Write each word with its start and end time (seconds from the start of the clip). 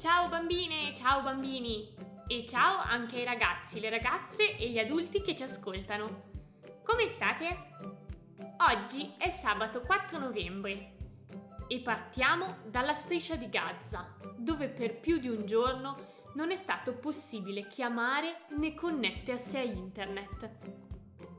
Ciao 0.00 0.30
bambine, 0.30 0.94
ciao 0.96 1.20
bambini 1.20 1.94
e 2.26 2.46
ciao 2.48 2.78
anche 2.78 3.18
ai 3.18 3.24
ragazzi, 3.26 3.80
le 3.80 3.90
ragazze 3.90 4.56
e 4.56 4.70
gli 4.70 4.78
adulti 4.78 5.20
che 5.20 5.36
ci 5.36 5.42
ascoltano. 5.42 6.22
Come 6.82 7.06
state? 7.08 7.74
Oggi 8.70 9.12
è 9.18 9.30
sabato 9.30 9.82
4 9.82 10.18
novembre 10.18 10.96
e 11.68 11.80
partiamo 11.80 12.60
dalla 12.64 12.94
striscia 12.94 13.36
di 13.36 13.50
Gaza, 13.50 14.16
dove 14.38 14.70
per 14.70 14.98
più 15.00 15.18
di 15.18 15.28
un 15.28 15.44
giorno 15.44 15.96
non 16.32 16.50
è 16.50 16.56
stato 16.56 16.94
possibile 16.94 17.66
chiamare 17.66 18.46
né 18.58 18.72
connettersi 18.72 19.58
a 19.58 19.62
internet. 19.62 20.50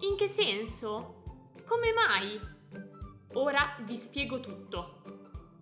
In 0.02 0.16
che 0.16 0.28
senso? 0.28 1.50
Come 1.66 1.94
mai? 1.94 2.40
Ora 3.34 3.76
vi 3.80 3.98
spiego 3.98 4.40
tutto. 4.40 5.02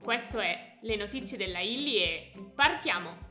Questo 0.03 0.39
è 0.39 0.68
Le 0.81 0.95
notizie 0.95 1.35
della 1.35 1.59
Illy 1.59 1.97
e 1.97 2.31
partiamo! 2.55 3.27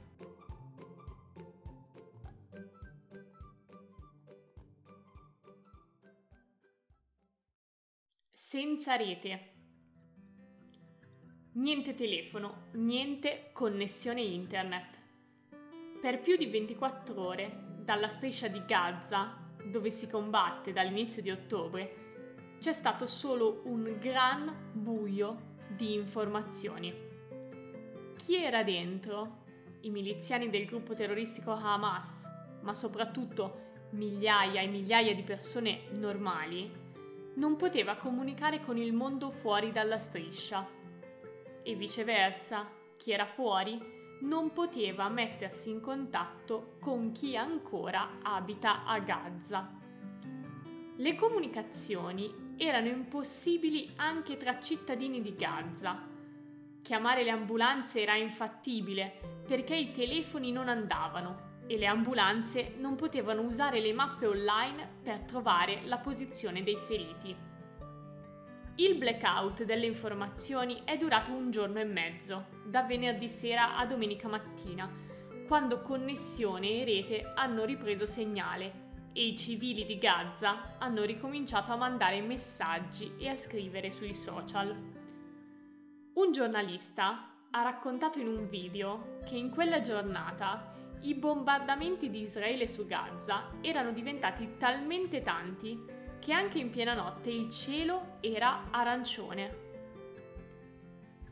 Senza 8.32 8.96
rete. 8.96 9.52
Niente 11.52 11.94
telefono, 11.94 12.68
niente 12.72 13.50
connessione 13.52 14.20
internet. 14.20 14.98
Per 16.02 16.20
più 16.20 16.36
di 16.36 16.46
24 16.46 17.20
ore, 17.20 17.76
dalla 17.82 18.08
striscia 18.08 18.48
di 18.48 18.62
Gaza, 18.66 19.54
dove 19.64 19.88
si 19.88 20.08
combatte 20.08 20.72
dall'inizio 20.72 21.22
di 21.22 21.30
ottobre, 21.30 22.56
c'è 22.58 22.72
stato 22.72 23.06
solo 23.06 23.62
un 23.64 23.98
gran 23.98 24.72
buio 24.72 25.56
di 25.74 25.94
informazioni. 25.94 27.07
Chi 28.18 28.34
era 28.34 28.64
dentro? 28.64 29.44
I 29.82 29.90
miliziani 29.90 30.50
del 30.50 30.66
gruppo 30.66 30.92
terroristico 30.92 31.52
Hamas, 31.52 32.28
ma 32.62 32.74
soprattutto 32.74 33.66
migliaia 33.90 34.60
e 34.60 34.66
migliaia 34.66 35.14
di 35.14 35.22
persone 35.22 35.84
normali, 35.96 36.70
non 37.34 37.54
poteva 37.54 37.94
comunicare 37.94 38.60
con 38.60 38.76
il 38.76 38.92
mondo 38.92 39.30
fuori 39.30 39.70
dalla 39.70 39.98
striscia. 39.98 40.68
E 41.62 41.74
viceversa, 41.76 42.68
chi 42.96 43.12
era 43.12 43.24
fuori 43.24 43.80
non 44.22 44.52
poteva 44.52 45.08
mettersi 45.08 45.70
in 45.70 45.80
contatto 45.80 46.74
con 46.80 47.12
chi 47.12 47.36
ancora 47.36 48.18
abita 48.20 48.84
a 48.84 48.98
Gaza. 48.98 49.70
Le 50.96 51.14
comunicazioni 51.14 52.56
erano 52.56 52.88
impossibili 52.88 53.92
anche 53.94 54.36
tra 54.36 54.58
cittadini 54.58 55.22
di 55.22 55.36
Gaza. 55.36 56.16
Chiamare 56.88 57.22
le 57.22 57.28
ambulanze 57.28 58.00
era 58.00 58.14
infattibile 58.14 59.20
perché 59.46 59.76
i 59.76 59.90
telefoni 59.90 60.50
non 60.50 60.70
andavano 60.70 61.60
e 61.66 61.76
le 61.76 61.84
ambulanze 61.84 62.76
non 62.78 62.94
potevano 62.94 63.42
usare 63.42 63.78
le 63.78 63.92
mappe 63.92 64.26
online 64.26 64.88
per 65.02 65.18
trovare 65.24 65.82
la 65.84 65.98
posizione 65.98 66.62
dei 66.62 66.78
feriti. 66.86 67.36
Il 68.76 68.96
blackout 68.96 69.64
delle 69.64 69.84
informazioni 69.84 70.80
è 70.84 70.96
durato 70.96 71.30
un 71.30 71.50
giorno 71.50 71.78
e 71.78 71.84
mezzo, 71.84 72.46
da 72.64 72.84
venerdì 72.84 73.28
sera 73.28 73.76
a 73.76 73.84
domenica 73.84 74.28
mattina, 74.28 74.90
quando 75.46 75.82
connessione 75.82 76.70
e 76.70 76.84
rete 76.86 77.32
hanno 77.34 77.66
ripreso 77.66 78.06
segnale 78.06 79.10
e 79.12 79.26
i 79.26 79.36
civili 79.36 79.84
di 79.84 79.98
Gaza 79.98 80.78
hanno 80.78 81.04
ricominciato 81.04 81.70
a 81.70 81.76
mandare 81.76 82.22
messaggi 82.22 83.12
e 83.18 83.28
a 83.28 83.36
scrivere 83.36 83.90
sui 83.90 84.14
social. 84.14 84.96
Un 86.18 86.32
giornalista 86.32 87.30
ha 87.48 87.62
raccontato 87.62 88.18
in 88.18 88.26
un 88.26 88.48
video 88.48 89.20
che 89.24 89.36
in 89.36 89.50
quella 89.50 89.80
giornata 89.80 90.74
i 91.02 91.14
bombardamenti 91.14 92.10
di 92.10 92.22
Israele 92.22 92.66
su 92.66 92.86
Gaza 92.86 93.52
erano 93.60 93.92
diventati 93.92 94.56
talmente 94.58 95.22
tanti 95.22 95.80
che 96.18 96.32
anche 96.32 96.58
in 96.58 96.70
piena 96.70 96.94
notte 96.94 97.30
il 97.30 97.48
cielo 97.50 98.16
era 98.20 98.64
arancione. 98.72 99.66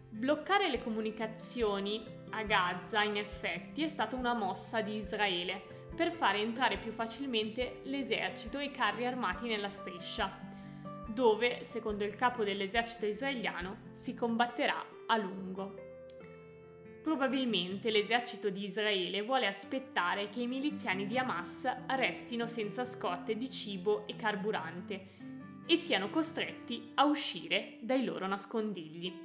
Bloccare 0.09 0.71
le 0.71 0.79
comunicazioni 0.79 2.07
a 2.31 2.45
Gaza, 2.45 3.03
in 3.03 3.17
effetti, 3.17 3.83
è 3.83 3.89
stata 3.89 4.15
una 4.15 4.35
mossa 4.35 4.83
di 4.83 4.95
Israele 4.95 5.89
per 5.97 6.13
fare 6.13 6.39
entrare 6.39 6.77
più 6.77 6.93
facilmente 6.93 7.81
l'esercito 7.87 8.59
e 8.59 8.67
i 8.67 8.71
carri 8.71 9.05
armati 9.05 9.49
nella 9.49 9.69
striscia, 9.69 10.46
dove, 11.17 11.65
secondo 11.65 12.05
il 12.05 12.15
capo 12.15 12.45
dell'esercito 12.45 13.07
israeliano, 13.07 13.89
si 13.93 14.15
combatterà 14.15 14.85
a 15.07 15.17
lungo. 15.17 15.85
Probabilmente 17.03 17.91
l'esercito 17.91 18.51
di 18.51 18.65
Israele 18.65 19.23
vuole 19.23 19.47
aspettare 19.47 20.29
che 20.29 20.43
i 20.43 20.47
miliziani 20.47 21.07
di 21.07 21.17
Hamas 21.17 21.75
restino 21.97 22.47
senza 22.47 22.85
scorte 22.85 23.35
di 23.35 23.49
cibo 23.51 24.07
e 24.07 24.15
carburante 24.15 25.15
e 25.65 25.77
siano 25.77 26.11
costretti 26.11 26.93
a 26.97 27.05
uscire 27.05 27.79
dai 27.81 28.05
loro 28.05 28.27
nascondigli. 28.27 29.25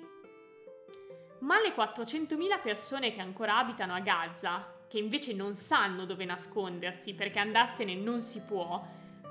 Ma 1.40 1.60
le 1.60 1.76
400.000 1.76 2.62
persone 2.62 3.12
che 3.12 3.20
ancora 3.20 3.58
abitano 3.58 3.94
a 3.94 4.00
Gaza 4.00 4.86
che 4.88 4.98
invece 4.98 5.34
non 5.34 5.56
sanno 5.56 6.06
dove 6.06 6.24
nascondersi 6.24 7.14
perché 7.16 7.40
andarsene 7.40 7.96
non 7.96 8.22
si 8.22 8.40
può, 8.42 8.82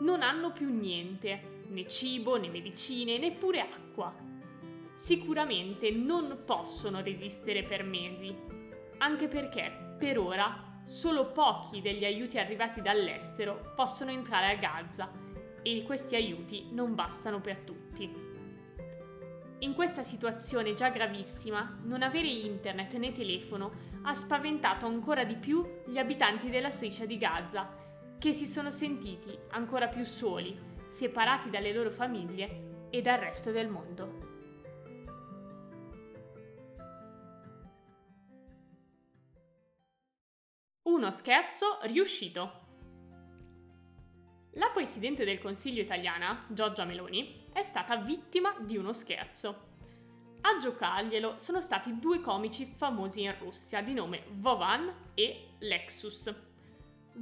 non 0.00 0.20
hanno 0.20 0.52
più 0.52 0.68
niente, 0.68 1.59
né 1.70 1.86
cibo, 1.86 2.36
né 2.36 2.48
medicine, 2.48 3.18
neppure 3.18 3.60
acqua. 3.60 4.14
Sicuramente 4.94 5.90
non 5.90 6.42
possono 6.44 7.00
resistere 7.00 7.62
per 7.62 7.84
mesi, 7.84 8.34
anche 8.98 9.28
perché 9.28 9.96
per 9.98 10.18
ora 10.18 10.82
solo 10.84 11.30
pochi 11.32 11.80
degli 11.80 12.04
aiuti 12.04 12.38
arrivati 12.38 12.80
dall'estero 12.82 13.72
possono 13.74 14.10
entrare 14.10 14.50
a 14.50 14.56
Gaza 14.56 15.10
e 15.62 15.82
questi 15.82 16.16
aiuti 16.16 16.68
non 16.72 16.94
bastano 16.94 17.40
per 17.40 17.58
tutti. 17.58 18.28
In 19.62 19.74
questa 19.74 20.02
situazione 20.02 20.72
già 20.72 20.88
gravissima, 20.88 21.80
non 21.84 22.02
avere 22.02 22.28
internet 22.28 22.94
né 22.96 23.12
telefono 23.12 23.72
ha 24.02 24.14
spaventato 24.14 24.86
ancora 24.86 25.24
di 25.24 25.36
più 25.36 25.82
gli 25.86 25.98
abitanti 25.98 26.48
della 26.48 26.70
striscia 26.70 27.04
di 27.04 27.18
Gaza, 27.18 27.76
che 28.18 28.32
si 28.32 28.46
sono 28.46 28.70
sentiti 28.70 29.38
ancora 29.50 29.88
più 29.88 30.04
soli, 30.04 30.58
separati 30.90 31.48
dalle 31.48 31.72
loro 31.72 31.90
famiglie 31.90 32.88
e 32.90 33.00
dal 33.00 33.18
resto 33.18 33.52
del 33.52 33.68
mondo. 33.68 34.28
Uno 40.82 41.10
scherzo 41.12 41.78
riuscito. 41.82 42.58
La 44.54 44.70
Presidente 44.74 45.24
del 45.24 45.38
Consiglio 45.38 45.80
italiana, 45.80 46.44
Giorgia 46.48 46.84
Meloni, 46.84 47.46
è 47.52 47.62
stata 47.62 47.96
vittima 47.96 48.56
di 48.58 48.76
uno 48.76 48.92
scherzo. 48.92 49.68
A 50.40 50.56
giocarglielo 50.58 51.38
sono 51.38 51.60
stati 51.60 51.98
due 52.00 52.20
comici 52.20 52.74
famosi 52.76 53.22
in 53.22 53.36
Russia 53.38 53.80
di 53.82 53.94
nome 53.94 54.24
Vovan 54.30 55.12
e 55.14 55.50
Lexus. 55.60 56.49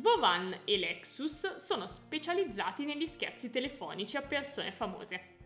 Vovan 0.01 0.61
e 0.65 0.79
Lexus 0.79 1.57
sono 1.57 1.85
specializzati 1.87 2.85
negli 2.85 3.05
scherzi 3.05 3.51
telefonici 3.51 4.17
a 4.17 4.23
persone 4.23 4.71
famose. 4.71 5.37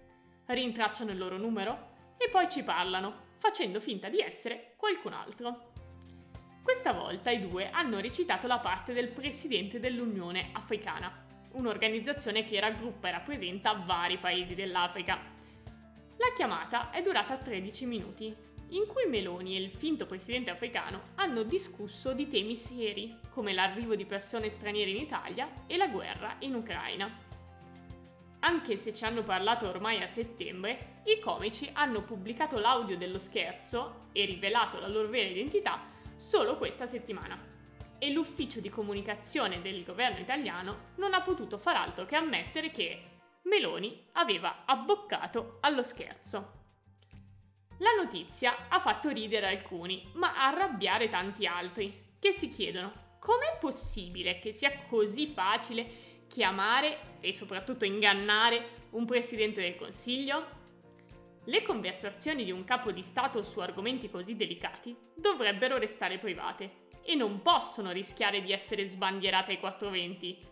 Rintracciano 0.45 1.11
il 1.11 1.17
loro 1.17 1.39
numero 1.39 1.91
e 2.19 2.29
poi 2.29 2.51
ci 2.51 2.63
parlano, 2.63 3.31
facendo 3.39 3.81
finta 3.81 4.11
di 4.11 4.19
essere 4.19 4.75
qualcun 4.77 5.15
altro. 5.15 5.73
Questa 6.63 6.93
volta 6.93 7.31
i 7.31 7.41
due 7.41 7.71
hanno 7.71 7.99
recitato 7.99 8.47
la 8.47 8.59
parte 8.59 8.93
del 8.93 9.09
presidente 9.09 9.81
dell'Unione 9.81 10.51
Africana, 10.53 11.25
un'organizzazione 11.53 12.45
che 12.45 12.61
raggruppa 12.61 13.09
e 13.09 13.13
rappresenta 13.13 13.73
vari 13.73 14.19
paesi 14.19 14.55
dell'Africa 14.55 15.33
la 16.23 16.31
chiamata 16.37 16.91
è 16.91 17.03
durata 17.03 17.37
13 17.37 17.85
minuti, 17.85 18.33
in 18.73 18.87
cui 18.87 19.07
Meloni 19.07 19.57
e 19.57 19.61
il 19.61 19.71
finto 19.71 20.07
presidente 20.07 20.51
africano 20.51 21.11
hanno 21.17 21.43
discusso 21.43 22.13
di 22.13 22.27
temi 22.27 22.57
seri, 22.57 23.19
come 23.31 23.53
l'arrivo 23.53 23.95
di 23.95 24.07
persone 24.07 24.49
straniere 24.49 24.91
in 24.91 24.97
Italia 24.97 25.49
e 25.67 25.77
la 25.77 25.89
guerra 25.89 26.37
in 26.41 26.55
Ucraina. 26.55 27.31
Anche 28.41 28.77
se 28.77 28.93
ci 28.93 29.05
hanno 29.05 29.23
parlato 29.23 29.69
ormai 29.69 30.03
a 30.03 30.09
settembre, 30.09 31.03
i 31.05 31.21
comici 31.21 31.69
hanno 31.73 32.03
pubblicato 32.03 32.59
l'audio 32.59 32.97
dello 32.97 33.19
scherzo 33.19 34.09
e 34.13 34.25
rivelato 34.25 34.81
la 34.81 34.89
loro 34.89 35.09
vera 35.09 35.29
identità 35.29 35.83
solo 36.17 36.57
questa 36.57 36.87
settimana. 36.87 37.51
E 37.99 38.11
l'ufficio 38.11 38.59
di 38.61 38.69
comunicazione 38.69 39.61
del 39.61 39.85
governo 39.85 40.19
italiano 40.19 40.91
non 40.97 41.15
ha 41.15 41.21
potuto 41.21 41.59
far 41.59 41.77
altro 41.77 42.05
che 42.05 42.17
ammettere 42.17 42.71
che 42.71 43.03
Meloni 43.43 44.09
aveva 44.13 44.65
abboccato 44.65 45.59
allo 45.61 45.83
scherzo. 45.83 46.62
La 47.83 47.95
notizia 48.01 48.69
ha 48.69 48.79
fatto 48.79 49.09
ridere 49.09 49.49
alcuni, 49.49 50.09
ma 50.13 50.35
arrabbiare 50.37 51.09
tanti 51.09 51.47
altri, 51.47 52.15
che 52.21 52.31
si 52.31 52.47
chiedono 52.47 53.17
com'è 53.19 53.59
possibile 53.59 54.39
che 54.39 54.53
sia 54.53 54.83
così 54.89 55.27
facile 55.27 56.21
chiamare 56.29 57.19
e 57.19 57.35
soprattutto 57.35 57.85
ingannare 57.85 58.87
un 58.91 59.05
presidente 59.05 59.61
del 59.61 59.75
Consiglio? 59.75 60.61
Le 61.45 61.63
conversazioni 61.63 62.45
di 62.45 62.53
un 62.53 62.63
capo 62.63 62.93
di 62.93 63.03
Stato 63.03 63.43
su 63.43 63.59
argomenti 63.59 64.09
così 64.09 64.37
delicati 64.37 64.97
dovrebbero 65.17 65.77
restare 65.77 66.19
private 66.19 66.87
e 67.03 67.17
non 67.17 67.43
possono 67.43 67.91
rischiare 67.91 68.43
di 68.43 68.53
essere 68.53 68.85
sbandierate 68.85 69.51
ai 69.51 69.59
420. 69.59 70.51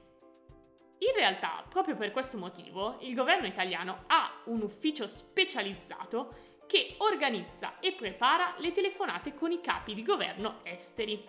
In 1.02 1.14
realtà, 1.14 1.64
proprio 1.68 1.96
per 1.96 2.10
questo 2.10 2.36
motivo, 2.36 2.98
il 3.02 3.14
governo 3.14 3.46
italiano 3.46 4.02
ha 4.08 4.42
un 4.46 4.62
ufficio 4.62 5.06
specializzato 5.06 6.50
che 6.70 6.94
organizza 6.99 7.81
e 7.81 7.90
prepara 7.90 8.55
le 8.58 8.70
telefonate 8.70 9.34
con 9.34 9.50
i 9.50 9.61
capi 9.61 9.93
di 9.93 10.05
governo 10.05 10.61
esteri. 10.62 11.20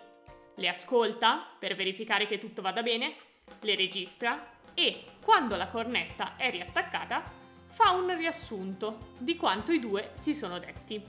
Le 0.54 0.68
ascolta 0.68 1.56
per 1.58 1.74
verificare 1.74 2.28
che 2.28 2.38
tutto 2.38 2.62
vada 2.62 2.80
bene, 2.80 3.16
le 3.58 3.74
registra 3.74 4.52
e, 4.72 5.02
quando 5.20 5.56
la 5.56 5.66
cornetta 5.66 6.36
è 6.36 6.48
riattaccata, 6.48 7.24
fa 7.66 7.90
un 7.90 8.16
riassunto 8.16 9.14
di 9.18 9.34
quanto 9.34 9.72
i 9.72 9.80
due 9.80 10.12
si 10.12 10.32
sono 10.32 10.60
detti. 10.60 11.04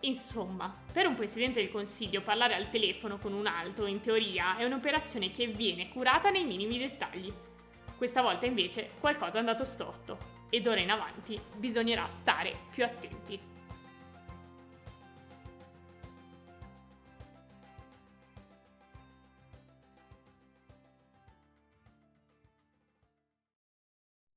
Insomma, 0.00 0.76
per 0.92 1.06
un 1.06 1.14
Presidente 1.14 1.60
del 1.60 1.70
Consiglio 1.70 2.22
parlare 2.22 2.56
al 2.56 2.70
telefono 2.70 3.18
con 3.18 3.34
un 3.34 3.46
altro, 3.46 3.86
in 3.86 4.00
teoria, 4.00 4.56
è 4.56 4.64
un'operazione 4.64 5.30
che 5.30 5.46
viene 5.46 5.90
curata 5.90 6.30
nei 6.30 6.42
minimi 6.42 6.76
dettagli. 6.76 7.32
Questa 7.96 8.20
volta 8.20 8.46
invece 8.46 8.90
qualcosa 8.98 9.36
è 9.36 9.38
andato 9.38 9.62
storto 9.62 10.31
e 10.54 10.60
d'ora 10.60 10.80
in 10.80 10.90
avanti 10.90 11.40
bisognerà 11.56 12.06
stare 12.08 12.54
più 12.70 12.84
attenti. 12.84 13.40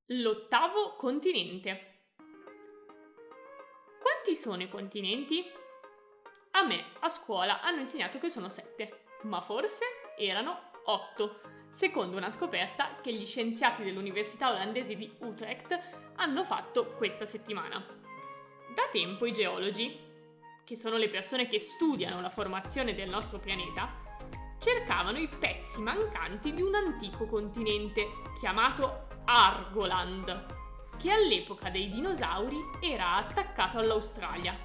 L'ottavo 0.06 0.94
continente. 0.96 2.04
Quanti 4.00 4.34
sono 4.34 4.62
i 4.62 4.70
continenti? 4.70 5.44
A 6.52 6.64
me 6.64 6.92
a 7.00 7.10
scuola 7.10 7.60
hanno 7.60 7.80
insegnato 7.80 8.18
che 8.18 8.30
sono 8.30 8.48
sette, 8.48 9.04
ma 9.24 9.42
forse 9.42 9.84
erano 10.16 10.70
otto, 10.84 11.55
secondo 11.76 12.16
una 12.16 12.30
scoperta 12.30 12.96
che 13.02 13.12
gli 13.12 13.26
scienziati 13.26 13.84
dell'Università 13.84 14.50
olandese 14.50 14.96
di 14.96 15.12
Utrecht 15.18 15.78
hanno 16.16 16.42
fatto 16.42 16.92
questa 16.92 17.26
settimana. 17.26 17.84
Da 18.74 18.88
tempo 18.90 19.26
i 19.26 19.32
geologi, 19.32 19.94
che 20.64 20.74
sono 20.74 20.96
le 20.96 21.10
persone 21.10 21.46
che 21.46 21.60
studiano 21.60 22.22
la 22.22 22.30
formazione 22.30 22.94
del 22.94 23.10
nostro 23.10 23.38
pianeta, 23.38 23.92
cercavano 24.58 25.18
i 25.18 25.28
pezzi 25.28 25.82
mancanti 25.82 26.54
di 26.54 26.62
un 26.62 26.74
antico 26.74 27.26
continente 27.26 28.06
chiamato 28.40 29.08
Argoland, 29.26 30.46
che 30.96 31.10
all'epoca 31.10 31.68
dei 31.68 31.90
dinosauri 31.90 32.56
era 32.80 33.16
attaccato 33.16 33.76
all'Australia, 33.76 34.58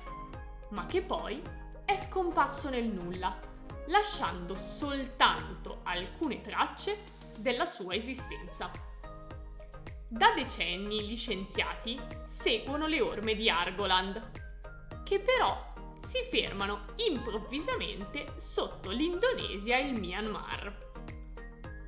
ma 0.69 0.85
che 0.85 1.01
poi 1.01 1.41
è 1.83 1.97
scomparso 1.97 2.69
nel 2.69 2.85
nulla 2.85 3.50
lasciando 3.91 4.55
soltanto 4.55 5.81
alcune 5.83 6.41
tracce 6.41 7.03
della 7.37 7.65
sua 7.65 7.93
esistenza. 7.93 8.71
Da 10.07 10.33
decenni 10.33 11.03
gli 11.03 11.15
scienziati 11.15 11.99
seguono 12.25 12.87
le 12.87 13.01
orme 13.01 13.35
di 13.35 13.49
Argoland, 13.49 14.31
che 15.03 15.19
però 15.19 15.69
si 16.01 16.19
fermano 16.29 16.85
improvvisamente 16.95 18.33
sotto 18.37 18.89
l'Indonesia 18.89 19.77
e 19.77 19.87
il 19.87 19.99
Myanmar. 19.99 20.89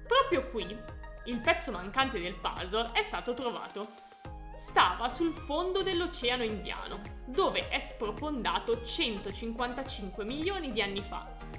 Proprio 0.06 0.50
qui 0.50 0.78
il 1.26 1.40
pezzo 1.40 1.72
mancante 1.72 2.20
del 2.20 2.36
puzzle 2.36 2.92
è 2.92 3.02
stato 3.02 3.34
trovato. 3.34 4.12
Stava 4.56 5.10
sul 5.10 5.34
fondo 5.34 5.82
dell'Oceano 5.82 6.44
Indiano, 6.44 7.02
dove 7.26 7.70
è 7.70 7.80
sprofondato 7.80 8.84
155 8.84 10.24
milioni 10.26 10.72
di 10.72 10.82
anni 10.82 11.02
fa 11.02 11.53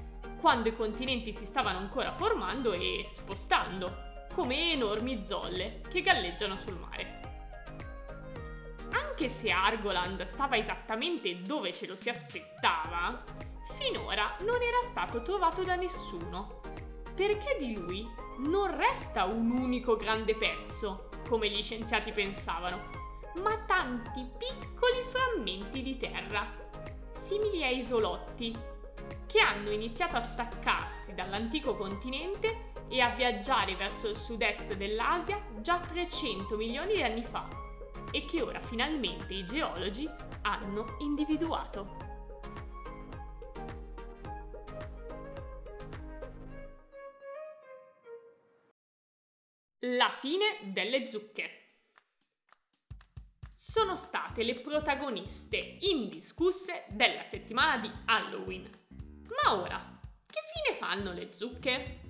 quando 0.44 0.68
i 0.68 0.76
continenti 0.76 1.32
si 1.32 1.46
stavano 1.46 1.78
ancora 1.78 2.12
formando 2.12 2.74
e 2.74 3.00
spostando, 3.02 4.26
come 4.34 4.72
enormi 4.72 5.24
zolle 5.24 5.80
che 5.88 6.02
galleggiano 6.02 6.54
sul 6.54 6.76
mare. 6.78 7.20
Anche 8.90 9.30
se 9.30 9.50
Argoland 9.50 10.20
stava 10.24 10.58
esattamente 10.58 11.40
dove 11.40 11.72
ce 11.72 11.86
lo 11.86 11.96
si 11.96 12.10
aspettava, 12.10 13.24
finora 13.78 14.36
non 14.40 14.60
era 14.60 14.82
stato 14.82 15.22
trovato 15.22 15.64
da 15.64 15.76
nessuno, 15.76 16.60
perché 17.14 17.56
di 17.58 17.74
lui 17.74 18.06
non 18.40 18.76
resta 18.76 19.24
un 19.24 19.50
unico 19.50 19.96
grande 19.96 20.34
pezzo, 20.36 21.08
come 21.26 21.48
gli 21.48 21.62
scienziati 21.62 22.12
pensavano, 22.12 22.90
ma 23.42 23.56
tanti 23.66 24.28
piccoli 24.36 25.00
frammenti 25.08 25.82
di 25.82 25.96
terra, 25.96 26.52
simili 27.14 27.64
a 27.64 27.70
isolotti 27.70 28.72
che 29.26 29.40
hanno 29.40 29.70
iniziato 29.70 30.16
a 30.16 30.20
staccarsi 30.20 31.14
dall'antico 31.14 31.76
continente 31.76 32.72
e 32.88 33.00
a 33.00 33.14
viaggiare 33.14 33.76
verso 33.76 34.08
il 34.08 34.16
sud-est 34.16 34.74
dell'Asia 34.74 35.42
già 35.60 35.78
300 35.78 36.56
milioni 36.56 36.94
di 36.94 37.02
anni 37.02 37.24
fa 37.24 37.48
e 38.10 38.24
che 38.24 38.42
ora 38.42 38.60
finalmente 38.60 39.34
i 39.34 39.44
geologi 39.44 40.08
hanno 40.42 40.96
individuato. 41.00 42.12
La 49.80 50.08
fine 50.08 50.60
delle 50.72 51.06
zucche. 51.06 51.60
Sono 53.54 53.96
state 53.96 54.42
le 54.42 54.60
protagoniste 54.60 55.56
indiscusse 55.80 56.84
della 56.88 57.24
settimana 57.24 57.78
di 57.78 57.90
Halloween 58.06 58.83
ma 59.42 59.54
ora, 59.54 59.98
che 60.26 60.40
fine 60.52 60.76
fanno 60.76 61.12
le 61.12 61.32
zucche? 61.32 62.00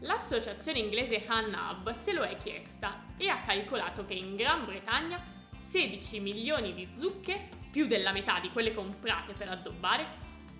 L'associazione 0.00 0.78
inglese 0.78 1.24
HANAB 1.26 1.90
se 1.92 2.12
lo 2.12 2.22
è 2.22 2.36
chiesta 2.36 3.06
e 3.16 3.28
ha 3.28 3.40
calcolato 3.40 4.04
che 4.06 4.14
in 4.14 4.36
Gran 4.36 4.64
Bretagna 4.64 5.20
16 5.56 6.20
milioni 6.20 6.72
di 6.72 6.88
zucche, 6.94 7.48
più 7.70 7.86
della 7.86 8.12
metà 8.12 8.38
di 8.38 8.50
quelle 8.50 8.72
comprate 8.72 9.32
per 9.32 9.48
addobbare, 9.48 10.06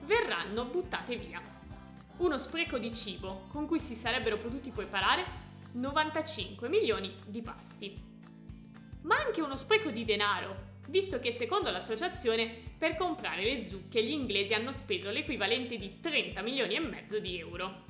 verranno 0.04 0.64
buttate 0.64 1.16
via. 1.16 1.40
Uno 2.16 2.36
spreco 2.36 2.78
di 2.78 2.92
cibo 2.92 3.46
con 3.52 3.66
cui 3.66 3.78
si 3.78 3.94
sarebbero 3.94 4.38
potuti 4.38 4.70
preparare 4.70 5.24
95 5.72 6.68
milioni 6.68 7.16
di 7.26 7.42
pasti. 7.42 8.06
Ma 9.02 9.16
anche 9.16 9.40
uno 9.40 9.54
spreco 9.54 9.90
di 9.90 10.04
denaro, 10.04 10.67
visto 10.88 11.20
che 11.20 11.32
secondo 11.32 11.70
l'associazione 11.70 12.62
per 12.76 12.96
comprare 12.96 13.42
le 13.42 13.66
zucche 13.66 14.02
gli 14.02 14.10
inglesi 14.10 14.54
hanno 14.54 14.72
speso 14.72 15.10
l'equivalente 15.10 15.76
di 15.76 16.00
30 16.00 16.42
milioni 16.42 16.74
e 16.74 16.80
mezzo 16.80 17.18
di 17.18 17.38
euro. 17.38 17.84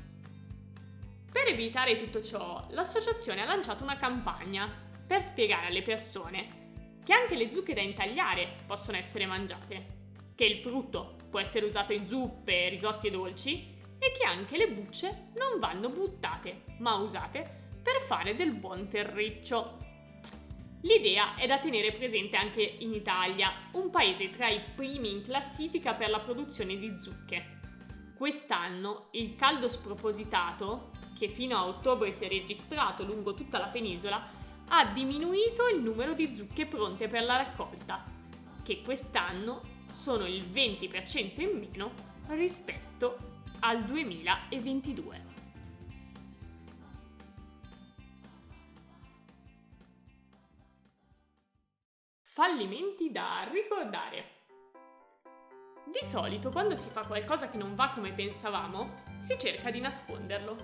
Per 1.31 1.47
evitare 1.47 1.97
tutto 1.97 2.23
ciò, 2.23 2.67
l'associazione 2.71 3.43
ha 3.43 3.47
lanciato 3.47 3.83
una 3.85 3.97
campagna 3.97 4.87
per 5.07 5.21
spiegare 5.21 5.67
alle 5.67 5.83
persone 5.83 6.57
che 7.05 7.13
anche 7.13 7.37
le 7.37 7.51
zucche 7.51 7.75
da 7.75 7.81
intagliare 7.81 8.65
possono 8.67 8.97
essere 8.97 9.27
mangiate, 9.27 9.97
che 10.35 10.45
il 10.45 10.59
frutto 10.59 11.17
può 11.31 11.39
essere 11.41 11.67
usato 11.67 11.93
in 11.93 12.07
zuppe, 12.07 12.69
risotti 12.69 13.07
e 13.07 13.11
dolci 13.11 13.77
e 13.99 14.13
che 14.13 14.27
anche 14.27 14.57
le 14.57 14.69
bucce 14.69 15.29
non 15.35 15.59
vanno 15.59 15.89
buttate, 15.89 16.65
ma 16.79 16.97
usate 16.97 17.67
per 17.83 18.01
fare 18.03 18.35
del 18.35 18.53
buon 18.53 18.89
terriccio. 18.89 19.88
L'idea 20.83 21.35
è 21.35 21.47
da 21.49 21.59
tenere 21.59 21.93
presente 21.93 22.37
anche 22.37 22.63
in 22.63 22.95
Italia, 22.95 23.53
un 23.73 23.91
paese 23.91 24.31
tra 24.31 24.49
i 24.49 24.61
primi 24.77 25.11
in 25.11 25.23
classifica 25.23 25.95
per 25.95 26.09
la 26.09 26.21
produzione 26.21 26.77
di 26.79 26.95
zucche. 27.01 27.57
Quest'anno 28.17 29.09
il 29.13 29.35
caldo 29.35 29.69
spropositato, 29.69 30.91
che 31.19 31.29
fino 31.29 31.57
a 31.57 31.67
ottobre 31.67 32.13
si 32.13 32.25
è 32.25 32.29
registrato 32.29 33.05
lungo 33.05 33.35
tutta 33.35 33.59
la 33.59 33.67
penisola, 33.67 34.25
ha 34.69 34.85
diminuito 34.87 35.67
il 35.67 35.81
numero 35.81 36.15
di 36.15 36.35
zucche 36.37 36.67
pronte 36.67 37.09
per 37.09 37.25
la 37.25 37.37
raccolta, 37.39 38.05
che 38.63 38.81
quest'anno 38.83 39.63
sono 39.91 40.27
il 40.27 40.45
20% 40.45 41.41
in 41.41 41.59
meno 41.59 41.91
rispetto 42.29 43.17
al 43.61 43.85
2022. 43.85 45.38
Fallimenti 52.39 53.11
da 53.11 53.49
ricordare. 53.51 54.25
Di 55.87 56.07
solito 56.07 56.51
quando 56.51 56.77
si 56.77 56.89
fa 56.89 57.05
qualcosa 57.05 57.51
che 57.51 57.59
non 57.59 57.75
va 57.75 57.91
come 57.93 58.13
pensavamo, 58.13 59.03
si 59.19 59.37
cerca 59.37 59.73
di 59.73 59.81
nasconderlo. 59.81 60.57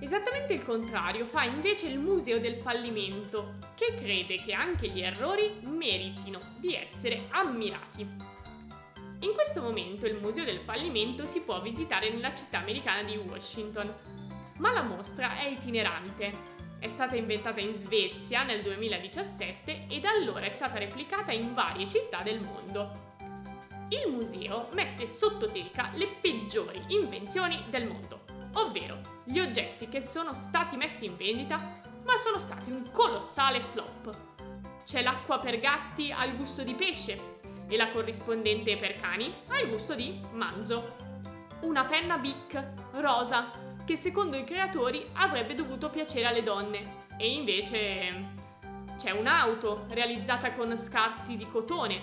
Esattamente 0.00 0.54
il 0.54 0.64
contrario 0.64 1.26
fa 1.26 1.44
invece 1.44 1.86
il 1.86 2.00
Museo 2.00 2.40
del 2.40 2.56
Fallimento, 2.56 3.58
che 3.76 3.94
crede 3.94 4.42
che 4.42 4.52
anche 4.52 4.88
gli 4.88 5.00
errori 5.00 5.60
meritino 5.62 6.40
di 6.56 6.74
essere 6.74 7.26
ammirati. 7.28 8.02
In 9.20 9.34
questo 9.34 9.62
momento 9.62 10.06
il 10.06 10.20
Museo 10.20 10.42
del 10.42 10.58
Fallimento 10.58 11.24
si 11.24 11.42
può 11.42 11.60
visitare 11.60 12.10
nella 12.10 12.34
città 12.34 12.58
americana 12.58 13.04
di 13.04 13.16
Washington, 13.16 13.94
ma 14.56 14.72
la 14.72 14.82
mostra 14.82 15.38
è 15.38 15.46
itinerante 15.46 16.57
è 16.78 16.88
stata 16.88 17.16
inventata 17.16 17.60
in 17.60 17.76
Svezia 17.76 18.44
nel 18.44 18.62
2017 18.62 19.86
e 19.88 20.00
da 20.00 20.10
allora 20.10 20.46
è 20.46 20.50
stata 20.50 20.78
replicata 20.78 21.32
in 21.32 21.54
varie 21.54 21.88
città 21.88 22.22
del 22.22 22.40
mondo. 22.40 23.06
il 23.90 24.12
museo 24.12 24.68
mette 24.72 25.06
sotto 25.06 25.50
teca 25.50 25.90
le 25.94 26.08
peggiori 26.20 26.78
invenzioni 26.88 27.64
del 27.70 27.86
mondo, 27.86 28.24
ovvero 28.54 29.00
gli 29.24 29.38
oggetti 29.38 29.88
che 29.88 30.02
sono 30.02 30.34
stati 30.34 30.76
messi 30.76 31.06
in 31.06 31.16
vendita 31.16 31.80
ma 32.04 32.16
sono 32.16 32.38
stati 32.38 32.70
un 32.70 32.90
colossale 32.92 33.60
flop. 33.60 34.16
C'è 34.84 35.02
l'acqua 35.02 35.38
per 35.38 35.58
gatti 35.58 36.12
al 36.12 36.36
gusto 36.36 36.62
di 36.62 36.74
pesce 36.74 37.40
e 37.68 37.76
la 37.76 37.90
corrispondente 37.90 38.76
per 38.76 38.92
cani 38.94 39.34
al 39.48 39.68
gusto 39.68 39.94
di 39.94 40.20
manzo. 40.32 40.96
Una 41.62 41.84
penna 41.84 42.18
Bic 42.18 42.72
rosa 42.92 43.67
che 43.88 43.96
secondo 43.96 44.36
i 44.36 44.44
creatori 44.44 45.02
avrebbe 45.14 45.54
dovuto 45.54 45.88
piacere 45.88 46.26
alle 46.26 46.42
donne 46.42 47.06
e 47.16 47.32
invece 47.32 48.36
c'è 48.98 49.12
un'auto 49.12 49.86
realizzata 49.88 50.52
con 50.52 50.76
scarti 50.76 51.38
di 51.38 51.48
cotone, 51.48 52.02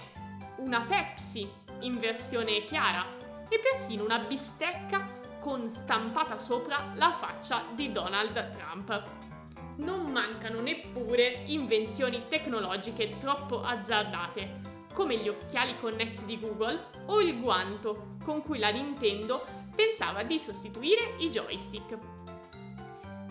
una 0.58 0.82
Pepsi 0.82 1.48
in 1.82 2.00
versione 2.00 2.64
chiara 2.64 3.06
e 3.48 3.60
persino 3.60 4.04
una 4.04 4.18
bistecca 4.18 5.08
con 5.40 5.70
stampata 5.70 6.40
sopra 6.40 6.92
la 6.96 7.12
faccia 7.12 7.62
di 7.76 7.92
Donald 7.92 8.50
Trump. 8.50 9.04
Non 9.76 10.10
mancano 10.10 10.62
neppure 10.62 11.44
invenzioni 11.46 12.24
tecnologiche 12.28 13.16
troppo 13.20 13.62
azzardate, 13.62 14.88
come 14.92 15.18
gli 15.18 15.28
occhiali 15.28 15.76
connessi 15.80 16.26
di 16.26 16.40
Google 16.40 16.84
o 17.06 17.22
il 17.22 17.40
guanto 17.40 18.16
con 18.24 18.42
cui 18.42 18.58
la 18.58 18.72
Nintendo 18.72 19.65
pensava 19.76 20.24
di 20.24 20.40
sostituire 20.40 21.16
i 21.20 21.30
joystick. 21.30 21.98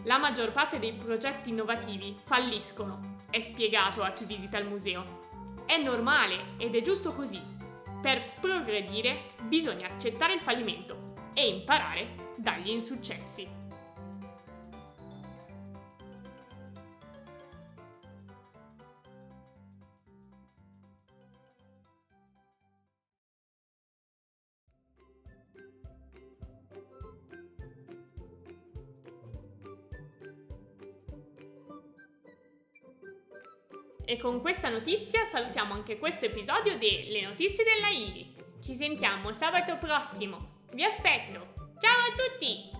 La 0.04 0.18
maggior 0.18 0.52
parte 0.52 0.78
dei 0.78 0.92
progetti 0.92 1.48
innovativi 1.48 2.16
falliscono 2.24 3.22
è 3.30 3.40
spiegato 3.40 4.02
a 4.02 4.10
chi 4.10 4.26
visita 4.26 4.58
il 4.58 4.68
museo. 4.68 5.22
È 5.64 5.76
normale 5.78 6.54
ed 6.58 6.74
è 6.74 6.82
giusto 6.82 7.14
così. 7.14 7.42
Per 8.02 8.34
progredire 8.40 9.30
bisogna 9.44 9.88
accettare 9.88 10.34
il 10.34 10.40
fallimento 10.40 11.14
e 11.32 11.48
imparare 11.48 12.32
dagli 12.36 12.68
insuccessi. 12.68 13.63
E 34.06 34.18
con 34.18 34.40
questa 34.42 34.68
notizia 34.68 35.24
salutiamo 35.24 35.72
anche 35.72 35.98
questo 35.98 36.26
episodio 36.26 36.76
di 36.76 37.08
Le 37.10 37.22
notizie 37.22 37.64
della 37.64 37.88
IRI. 37.88 38.34
Ci 38.62 38.74
sentiamo 38.74 39.32
sabato 39.32 39.78
prossimo. 39.78 40.62
Vi 40.72 40.84
aspetto. 40.84 41.54
Ciao 41.78 42.00
a 42.00 42.14
tutti! 42.14 42.73